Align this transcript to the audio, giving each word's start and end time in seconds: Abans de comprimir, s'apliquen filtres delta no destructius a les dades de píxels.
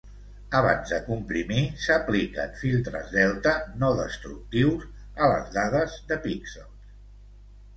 Abans 0.59 0.93
de 0.93 0.97
comprimir, 1.09 1.59
s'apliquen 1.87 2.57
filtres 2.61 3.13
delta 3.17 3.53
no 3.83 3.91
destructius 4.01 4.89
a 5.27 5.31
les 5.35 5.53
dades 5.59 6.01
de 6.13 6.19
píxels. 6.25 6.99